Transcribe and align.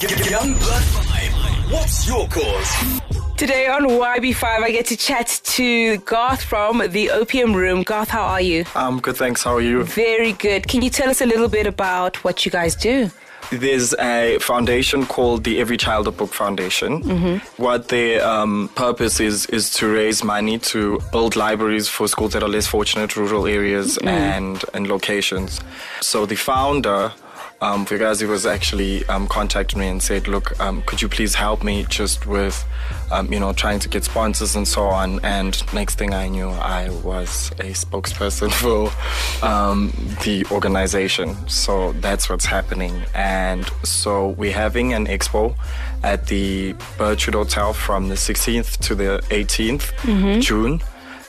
Young 0.00 0.54
Blood 0.54 0.82
5. 0.82 1.72
What's 1.72 2.08
your 2.08 2.26
cause? 2.28 3.00
Today 3.36 3.68
on 3.68 3.82
YB5, 3.82 4.44
I 4.44 4.70
get 4.70 4.86
to 4.86 4.96
chat 4.96 5.42
to 5.44 5.98
Garth 5.98 6.42
from 6.42 6.82
the 6.88 7.10
Opium 7.10 7.54
Room. 7.54 7.82
Garth, 7.82 8.08
how 8.08 8.22
are 8.22 8.40
you? 8.40 8.64
I'm 8.74 9.00
good, 9.00 9.18
thanks. 9.18 9.42
How 9.42 9.56
are 9.56 9.60
you? 9.60 9.84
Very 9.84 10.32
good. 10.32 10.66
Can 10.68 10.80
you 10.80 10.88
tell 10.88 11.10
us 11.10 11.20
a 11.20 11.26
little 11.26 11.48
bit 11.48 11.66
about 11.66 12.16
what 12.24 12.46
you 12.46 12.50
guys 12.50 12.74
do? 12.74 13.10
There's 13.52 13.92
a 13.94 14.38
foundation 14.38 15.04
called 15.04 15.44
the 15.44 15.60
Every 15.60 15.76
Child 15.76 16.06
a 16.08 16.12
Book 16.12 16.32
Foundation. 16.32 17.02
Mm-hmm. 17.02 17.62
What 17.62 17.88
their 17.88 18.26
um, 18.26 18.70
purpose 18.76 19.20
is 19.20 19.44
is 19.46 19.68
to 19.74 19.86
raise 19.92 20.24
money 20.24 20.58
to 20.60 20.98
build 21.12 21.36
libraries 21.36 21.88
for 21.88 22.08
schools 22.08 22.32
that 22.32 22.42
are 22.42 22.48
less 22.48 22.66
fortunate, 22.66 23.16
rural 23.16 23.46
areas 23.46 23.98
and 23.98 24.64
and 24.72 24.86
locations. 24.88 25.60
So 26.00 26.24
the 26.24 26.36
founder. 26.36 27.12
Um, 27.62 27.84
Fugazi 27.84 28.26
was 28.26 28.46
actually 28.46 29.04
um, 29.06 29.26
contacted 29.26 29.78
me 29.78 29.88
and 29.88 30.02
said, 30.02 30.26
"Look, 30.26 30.58
um, 30.60 30.82
could 30.82 31.02
you 31.02 31.08
please 31.08 31.34
help 31.34 31.62
me 31.62 31.84
just 31.88 32.26
with, 32.26 32.64
um, 33.10 33.30
you 33.30 33.38
know, 33.38 33.52
trying 33.52 33.80
to 33.80 33.88
get 33.88 34.02
sponsors 34.04 34.56
and 34.56 34.66
so 34.66 34.84
on." 34.84 35.20
And 35.22 35.62
next 35.74 35.96
thing 35.96 36.14
I 36.14 36.28
knew, 36.28 36.48
I 36.48 36.88
was 37.04 37.50
a 37.58 37.72
spokesperson 37.72 38.50
for 38.60 38.90
um, 39.46 39.92
the 40.24 40.46
organization. 40.50 41.36
So 41.48 41.92
that's 42.00 42.30
what's 42.30 42.46
happening. 42.46 43.02
And 43.14 43.68
so 43.82 44.28
we're 44.28 44.52
having 44.54 44.94
an 44.94 45.06
expo 45.06 45.54
at 46.02 46.28
the 46.28 46.74
Birchwood 46.96 47.34
Hotel 47.34 47.74
from 47.74 48.08
the 48.08 48.14
16th 48.14 48.78
to 48.78 48.94
the 48.94 49.22
18th 49.28 50.40
June 50.40 50.80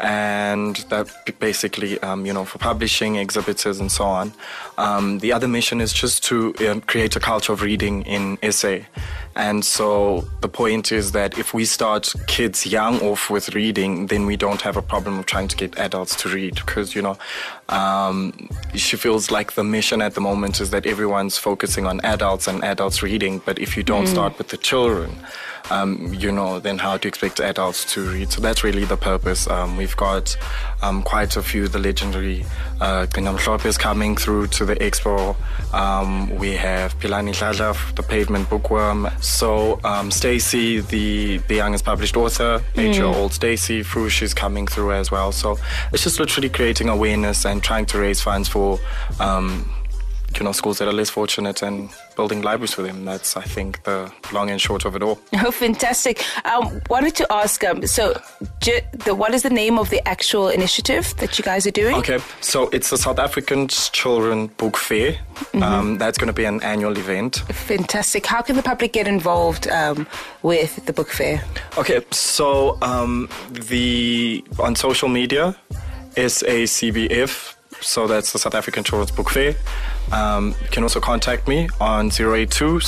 and 0.00 0.76
that 0.88 1.38
basically, 1.38 2.00
um, 2.00 2.26
you 2.26 2.32
know, 2.32 2.44
for 2.44 2.58
publishing, 2.58 3.16
exhibitors, 3.16 3.80
and 3.80 3.90
so 3.90 4.04
on. 4.04 4.32
Um, 4.78 5.18
the 5.20 5.32
other 5.32 5.48
mission 5.48 5.80
is 5.80 5.92
just 5.92 6.24
to 6.24 6.54
um, 6.68 6.80
create 6.82 7.16
a 7.16 7.20
culture 7.20 7.52
of 7.52 7.62
reading 7.62 8.02
in 8.02 8.38
SA. 8.52 8.78
And 9.36 9.62
so 9.62 10.24
the 10.40 10.48
point 10.48 10.90
is 10.90 11.12
that 11.12 11.38
if 11.38 11.52
we 11.52 11.66
start 11.66 12.14
kids 12.26 12.66
young 12.66 12.98
off 13.00 13.28
with 13.28 13.54
reading, 13.54 14.06
then 14.06 14.24
we 14.24 14.36
don't 14.36 14.62
have 14.62 14.78
a 14.78 14.82
problem 14.82 15.18
of 15.18 15.26
trying 15.26 15.48
to 15.48 15.56
get 15.56 15.78
adults 15.78 16.16
to 16.22 16.30
read 16.30 16.54
because, 16.54 16.94
you 16.94 17.02
know, 17.02 17.18
um, 17.68 18.48
she 18.74 18.96
feels 18.96 19.30
like 19.30 19.52
the 19.52 19.62
mission 19.64 20.00
at 20.00 20.14
the 20.14 20.22
moment 20.22 20.58
is 20.60 20.70
that 20.70 20.86
everyone's 20.86 21.36
focusing 21.36 21.86
on 21.86 22.00
adults 22.02 22.48
and 22.48 22.64
adults 22.64 23.02
reading. 23.02 23.42
But 23.44 23.58
if 23.58 23.76
you 23.76 23.82
don't 23.82 24.06
start 24.06 24.38
with 24.38 24.48
the 24.48 24.56
children, 24.56 25.10
um, 25.70 26.14
you 26.14 26.30
know, 26.30 26.58
then 26.58 26.78
how 26.78 26.96
do 26.96 27.06
you 27.06 27.08
expect 27.08 27.40
adults 27.40 27.92
to 27.94 28.08
read? 28.08 28.30
So 28.30 28.40
that's 28.40 28.62
really 28.62 28.84
the 28.84 28.96
purpose. 28.96 29.48
Um, 29.48 29.76
we've 29.76 29.96
got 29.96 30.36
um, 30.82 31.02
quite 31.02 31.36
a 31.36 31.42
few, 31.42 31.68
the 31.68 31.78
legendary 31.78 32.44
uh, 32.80 33.06
Gcina 33.06 33.36
Mhlophe's 33.36 33.76
coming 33.76 34.16
through 34.16 34.46
to 34.48 34.64
the 34.64 34.76
expo. 34.76 35.36
Um, 35.74 36.30
we 36.36 36.52
have 36.52 36.98
Philani 36.98 37.34
Dladla, 37.34 37.94
the 37.96 38.02
Pavement 38.02 38.48
Bookworm. 38.48 39.08
So 39.26 39.80
um, 39.82 40.10
Stacy, 40.10 40.80
the, 40.80 41.38
the 41.48 41.56
youngest 41.56 41.84
published 41.84 42.16
author, 42.16 42.62
eight-year-old 42.76 43.32
Stacy 43.32 43.82
Frush 43.82 44.22
is 44.22 44.32
coming 44.32 44.66
through 44.68 44.92
as 44.92 45.10
well. 45.10 45.32
So 45.32 45.58
it's 45.92 46.04
just 46.04 46.20
literally 46.20 46.48
creating 46.48 46.88
awareness 46.88 47.44
and 47.44 47.62
trying 47.62 47.86
to 47.86 47.98
raise 47.98 48.20
funds 48.20 48.48
for 48.48 48.78
um, 49.18 49.68
you 50.38 50.44
know, 50.44 50.52
schools 50.52 50.78
that 50.78 50.86
are 50.88 50.92
less 50.92 51.10
fortunate 51.10 51.62
and 51.62 51.90
building 52.14 52.42
libraries 52.42 52.72
for 52.72 52.82
them. 52.82 53.04
That's, 53.04 53.36
I 53.36 53.42
think, 53.42 53.82
the 53.84 54.12
long 54.32 54.50
and 54.50 54.60
short 54.60 54.84
of 54.84 54.94
it 54.94 55.02
all. 55.02 55.18
Oh, 55.34 55.50
fantastic. 55.50 56.24
Um, 56.44 56.80
wanted 56.88 57.14
to 57.16 57.32
ask, 57.32 57.62
um, 57.64 57.86
so 57.86 58.20
j- 58.60 58.86
the, 58.92 59.14
what 59.14 59.34
is 59.34 59.42
the 59.42 59.50
name 59.50 59.78
of 59.78 59.90
the 59.90 60.06
actual 60.08 60.48
initiative 60.48 61.14
that 61.18 61.38
you 61.38 61.44
guys 61.44 61.66
are 61.66 61.70
doing? 61.72 61.96
Okay, 61.96 62.18
so 62.40 62.68
it's 62.70 62.90
the 62.90 62.98
South 62.98 63.18
African 63.18 63.68
Children 63.68 64.48
Book 64.58 64.76
Fair. 64.76 65.18
Um, 65.54 65.98
that's 65.98 66.18
going 66.18 66.28
to 66.28 66.32
be 66.32 66.44
an 66.44 66.62
annual 66.62 66.96
event. 66.98 67.36
Fantastic. 67.48 68.26
How 68.26 68.42
can 68.42 68.56
the 68.56 68.62
public 68.62 68.92
get 68.92 69.06
involved 69.08 69.68
um, 69.68 70.06
with 70.42 70.84
the 70.86 70.92
book 70.92 71.08
fair? 71.08 71.42
Okay, 71.78 72.00
so 72.10 72.78
um, 72.82 73.28
the 73.50 74.44
on 74.58 74.74
social 74.76 75.08
media, 75.08 75.56
SACBF. 76.16 77.54
So 77.80 78.06
that's 78.06 78.32
the 78.32 78.38
South 78.38 78.54
African 78.54 78.84
Children's 78.84 79.10
Book 79.10 79.30
Fair. 79.30 79.54
Um, 80.12 80.54
you 80.62 80.68
can 80.70 80.82
also 80.82 81.00
contact 81.00 81.48
me 81.48 81.68
on 81.80 82.10
082 82.10 82.80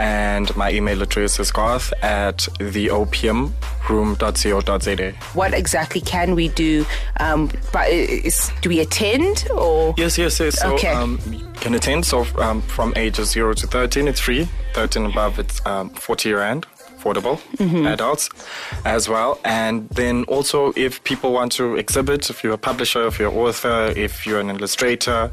And 0.00 0.56
my 0.56 0.70
email 0.72 1.02
address 1.02 1.40
is 1.40 1.50
garth 1.50 1.92
at 2.02 2.38
theopiumroom.co.za. 2.60 5.12
What 5.34 5.54
exactly 5.54 6.00
can 6.00 6.34
we 6.34 6.48
do? 6.48 6.84
Um, 7.20 7.50
but 7.72 7.88
is, 7.90 8.50
do 8.62 8.68
we 8.68 8.80
attend 8.80 9.48
or? 9.50 9.94
Yes, 9.96 10.18
yes, 10.18 10.40
yes. 10.40 10.60
So 10.60 10.74
Okay. 10.74 10.88
um, 10.92 11.18
you 11.30 11.46
can 11.54 11.74
attend. 11.74 12.04
So 12.06 12.26
um, 12.38 12.62
from 12.62 12.92
ages 12.96 13.30
0 13.30 13.54
to 13.54 13.66
13, 13.66 14.08
it's 14.08 14.20
free. 14.20 14.48
13 14.74 15.06
above, 15.06 15.38
it's 15.38 15.64
um, 15.66 15.90
40 15.90 16.32
rand. 16.32 16.66
Affordable 17.08 17.40
adults 17.86 18.28
as 18.84 19.08
well. 19.08 19.38
And 19.44 19.88
then 19.90 20.24
also, 20.24 20.72
if 20.76 21.02
people 21.04 21.32
want 21.32 21.52
to 21.52 21.76
exhibit, 21.76 22.30
if 22.30 22.44
you're 22.44 22.54
a 22.54 22.58
publisher, 22.58 23.06
if 23.06 23.18
you're 23.18 23.30
an 23.30 23.36
author, 23.36 23.92
if 23.96 24.26
you're 24.26 24.40
an 24.40 24.50
illustrator, 24.50 25.30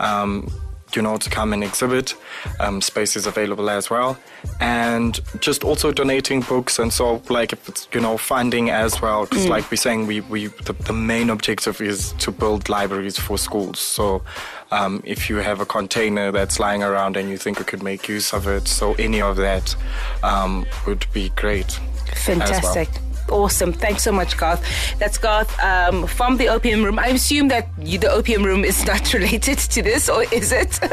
um, 0.00 0.50
you 0.94 1.02
know, 1.02 1.18
to 1.18 1.28
come 1.28 1.52
and 1.52 1.62
exhibit. 1.62 2.14
Um, 2.60 2.80
space 2.80 3.14
is 3.14 3.26
available 3.26 3.68
as 3.68 3.90
well. 3.90 4.16
And 4.60 5.20
just 5.40 5.62
also 5.62 5.92
donating 5.92 6.40
books 6.40 6.78
and 6.78 6.90
so, 6.92 7.20
like, 7.28 7.52
if 7.52 7.68
it's, 7.68 7.86
you 7.92 8.00
know, 8.00 8.16
funding 8.16 8.70
as 8.70 9.02
well. 9.02 9.24
Because, 9.24 9.46
like 9.48 9.70
we're 9.70 9.76
saying, 9.76 10.06
we, 10.06 10.20
we 10.22 10.46
the, 10.46 10.72
the 10.72 10.94
main 10.94 11.28
objective 11.28 11.82
is 11.82 12.12
to 12.20 12.30
build 12.30 12.70
libraries 12.70 13.18
for 13.18 13.36
schools. 13.36 13.78
So, 13.78 14.22
um, 14.70 15.02
if 15.04 15.30
you 15.30 15.36
have 15.36 15.60
a 15.60 15.66
container 15.66 16.30
that's 16.30 16.58
lying 16.60 16.82
around 16.82 17.16
and 17.16 17.28
you 17.28 17.38
think 17.38 17.58
we 17.58 17.64
could 17.64 17.82
make 17.82 18.08
use 18.08 18.32
of 18.32 18.46
it, 18.46 18.68
so 18.68 18.94
any 18.94 19.20
of 19.20 19.36
that 19.36 19.74
um, 20.22 20.66
would 20.86 21.06
be 21.12 21.30
great. 21.30 21.72
Fantastic. 22.14 22.88
Awesome. 23.30 23.72
Thanks 23.72 24.02
so 24.02 24.12
much, 24.12 24.36
Garth. 24.36 24.62
That's 24.98 25.18
Garth 25.18 25.58
um, 25.60 26.06
from 26.06 26.36
the 26.36 26.48
Opium 26.48 26.84
Room. 26.84 26.98
I 26.98 27.08
assume 27.08 27.48
that 27.48 27.68
you, 27.82 27.98
the 27.98 28.10
Opium 28.10 28.42
Room 28.42 28.64
is 28.64 28.84
not 28.86 29.12
related 29.18 29.58
to 29.58 29.82
this, 29.82 30.08
or 30.08 30.24
is 30.32 30.52
it? 30.52 30.78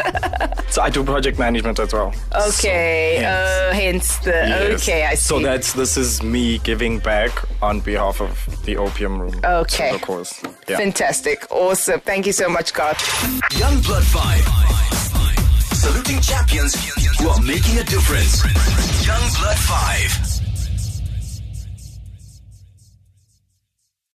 So 0.68 0.82
I 0.82 0.90
do 0.90 1.04
project 1.06 1.40
management 1.40 1.80
as 1.80 1.94
well. 1.94 2.08
okay. 2.34 3.16
So, 3.16 3.22
yes. 3.22 3.72
uh, 3.72 3.74
hence 3.76 4.18
the. 4.18 4.32
Yes. 4.32 4.82
Okay, 4.82 5.06
I 5.06 5.12
see. 5.14 5.28
So 5.28 5.40
that's 5.40 5.72
this 5.74 5.96
is 5.96 6.22
me 6.22 6.58
giving 6.58 7.00
back 7.00 7.32
on 7.62 7.80
behalf 7.80 8.20
of 8.20 8.64
the 8.66 8.76
Opium 8.76 9.22
Room. 9.22 9.40
Okay. 9.44 9.92
Of 9.96 10.02
course. 10.02 10.42
Yeah. 10.68 10.78
Fantastic. 10.78 11.46
Awesome. 11.50 12.02
Thank 12.02 12.26
you 12.26 12.34
so 12.34 12.50
much, 12.50 12.74
Garth. 12.74 13.00
Young 13.58 13.80
Blood 13.82 14.04
5. 14.04 15.76
Saluting 15.78 16.20
champions 16.20 16.74
who 17.20 17.30
are 17.30 17.42
making 17.42 17.78
a 17.78 17.84
difference. 17.84 18.44
Young 19.06 19.22
Blood 19.40 19.58
5. 19.58 20.25